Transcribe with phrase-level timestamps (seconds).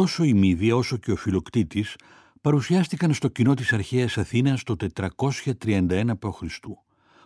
[0.00, 1.96] Τόσο η Μύδια όσο και ο Φιλοκτήτης
[2.40, 6.42] παρουσιάστηκαν στο κοινό της αρχαίας Αθήνας το 431 π.Χ.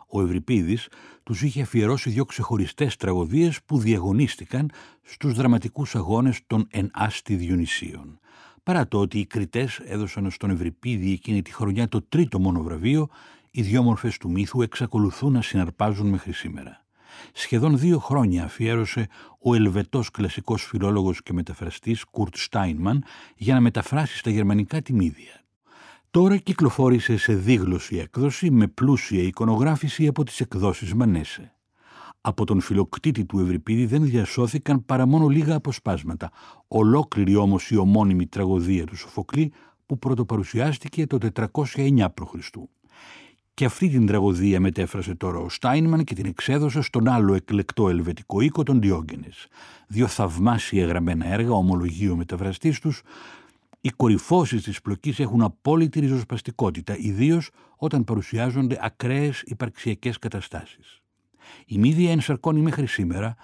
[0.08, 0.88] Ο Ευρυπίδης
[1.22, 4.70] τους είχε αφιερώσει δύο ξεχωριστές τραγωδίες που διαγωνίστηκαν
[5.02, 8.18] στους δραματικούς αγώνες των Ενάστη Διονυσίων.
[8.62, 13.08] Παρά το ότι οι κριτές έδωσαν στον Ευρυπίδη εκείνη τη χρονιά το τρίτο μόνο βραβείο,
[13.50, 16.83] οι δυόμορφες του μύθου εξακολουθούν να συναρπάζουν μέχρι σήμερα.
[17.32, 19.08] Σχεδόν δύο χρόνια αφιέρωσε
[19.42, 23.04] ο Ελβετός κλασικός φιλόλογος και μεταφραστής Κουρτ Στάινμαν
[23.36, 25.44] για να μεταφράσει στα γερμανικά τη Μύδια.
[26.10, 31.54] Τώρα κυκλοφόρησε σε δίγλωση έκδοση με πλούσια εικονογράφηση από τις εκδόσεις Μανέσε.
[32.20, 36.30] Από τον φιλοκτήτη του Ευρυπίδη δεν διασώθηκαν παρά μόνο λίγα αποσπάσματα,
[36.68, 39.52] ολόκληρη όμως η ομώνυμη τραγωδία του Σοφοκλή
[39.86, 41.18] που πρωτοπαρουσιάστηκε το
[41.52, 42.34] 409 π.Χ.
[43.54, 48.40] Και αυτή την τραγωδία μετέφρασε τώρα ο Στάινμαν και την εξέδωσε στον άλλο εκλεκτό ελβετικό
[48.40, 49.46] οίκο, τον Διόγγενες.
[49.86, 53.02] Δύο θαυμάσια γραμμένα έργα, ομολογεί ο μεταφραστής τους,
[53.80, 61.00] οι κορυφώσεις της πλοκής έχουν απόλυτη ριζοσπαστικότητα, ιδίως όταν παρουσιάζονται ακραίες υπαρξιακές καταστάσεις.
[61.66, 63.34] Η Μύδια ενσαρκώνει μέχρι σήμερα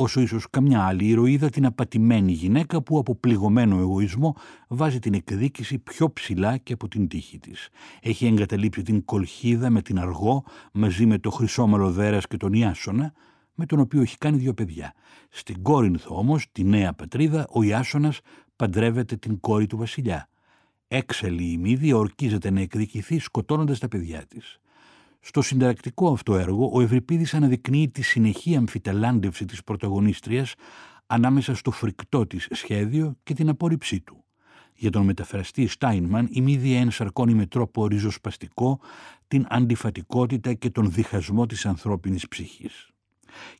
[0.00, 4.34] όσο ίσως καμιά άλλη ηρωίδα την απατημένη γυναίκα που από πληγωμένο εγωισμό
[4.68, 7.68] βάζει την εκδίκηση πιο ψηλά και από την τύχη της.
[8.02, 13.12] Έχει εγκαταλείψει την κολχίδα με την αργό μαζί με το χρυσόμαλο δέρας και τον Ιάσονα
[13.54, 14.92] με τον οποίο έχει κάνει δύο παιδιά.
[15.28, 18.20] Στην Κόρινθο όμως, τη νέα πατρίδα, ο Ιάσονας
[18.56, 20.28] παντρεύεται την κόρη του βασιλιά.
[20.88, 24.60] Έξαλλη η Μύδια ορκίζεται να εκδικηθεί σκοτώνοντας τα παιδιά της.
[25.20, 30.54] Στο συνταρακτικό αυτό έργο, ο Ευρυπίδης αναδεικνύει τη συνεχή αμφιταλάντευση της πρωταγωνίστριας
[31.06, 34.24] ανάμεσα στο φρικτό της σχέδιο και την απόρριψή του.
[34.74, 38.80] Για τον μεταφραστή Στάινμαν, η μύδια ενσαρκώνει με τρόπο ριζοσπαστικό
[39.28, 42.90] την αντιφατικότητα και τον διχασμό της ανθρώπινης ψυχής.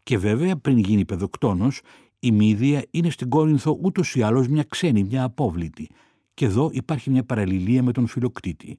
[0.03, 1.81] Και βέβαια, πριν γίνει παιδοκτόνος,
[2.19, 5.89] η μύδια είναι στην Κόρινθο ούτως ή άλλως μια ξένη, μια απόβλητη.
[6.35, 8.79] Και εδώ υπάρχει μια παραλληλία με τον φιλοκτήτη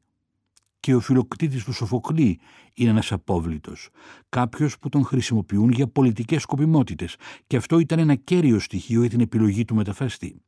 [0.81, 2.39] και ο φιλοκτήτης του Σοφοκλή
[2.73, 3.89] είναι ένας απόβλητος,
[4.29, 7.15] κάποιος που τον χρησιμοποιούν για πολιτικές σκοπιμότητες
[7.47, 10.41] και αυτό ήταν ένα κέριο στοιχείο για την επιλογή του μεταφραστή.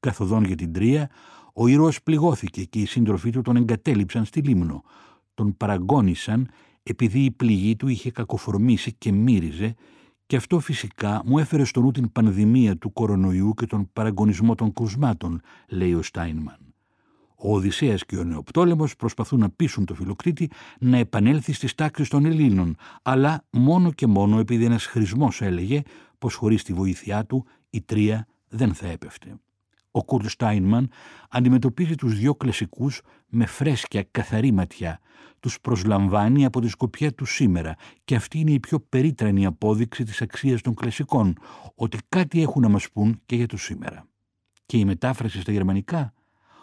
[0.00, 1.10] Καθοδόν για την Τρία,
[1.54, 4.82] ο ήρωας πληγώθηκε και οι σύντροφοί του τον εγκατέλειψαν στη Λίμνο.
[5.34, 6.50] Τον παραγώνησαν
[6.82, 9.74] επειδή η πληγή του είχε κακοφορμήσει και μύριζε
[10.26, 14.72] και αυτό φυσικά μου έφερε στο νου την πανδημία του κορονοϊού και τον παραγωνισμό των
[14.72, 16.69] κρουσμάτων, λέει ο Στάινμαν.
[17.42, 22.24] Ο Οδυσσέας και ο Νεοπτόλεμος προσπαθούν να πείσουν το Φιλοκτήτη να επανέλθει στις τάξεις των
[22.24, 25.82] Ελλήνων, αλλά μόνο και μόνο επειδή ένας χρησμός έλεγε
[26.18, 29.40] πως χωρίς τη βοήθειά του η Τρία δεν θα έπεφτε.
[29.90, 30.90] Ο Κουρτ Στάινμαν
[31.30, 35.00] αντιμετωπίζει τους δυο κλασικούς με φρέσκια καθαρή ματιά.
[35.40, 37.74] Τους προσλαμβάνει από τη σκοπιά του σήμερα
[38.04, 41.36] και αυτή είναι η πιο περίτρανη απόδειξη της αξίας των κλασικών,
[41.74, 44.06] ότι κάτι έχουν να μας πούν και για το σήμερα.
[44.66, 46.12] Και η μετάφραση στα γερμανικά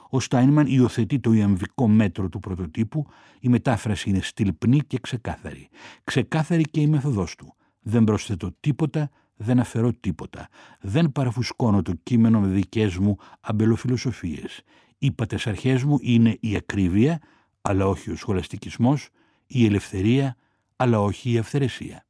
[0.10, 3.08] ο Στάινμαν υιοθετεί το ιαμβικό μέτρο του πρωτοτύπου,
[3.40, 5.70] η μετάφραση είναι στυλπνή και ξεκάθαρη.
[6.04, 7.56] Ξεκάθαρη και η μέθοδός του.
[7.80, 10.48] Δεν προσθέτω τίποτα, δεν αφαιρώ τίποτα.
[10.80, 14.62] Δεν παραφουσκώνω το κείμενο με δικές μου αμπελοφιλοσοφίες.
[14.98, 17.20] Οι πατεσαρχές μου είναι η ακρίβεια,
[17.62, 19.10] αλλά όχι ο σχολαστικισμός,
[19.48, 20.36] η ελευθερία,
[20.76, 22.07] αλλά όχι η αυθαιρεσία.